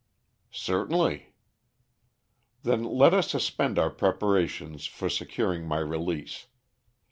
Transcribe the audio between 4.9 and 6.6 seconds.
securing my release.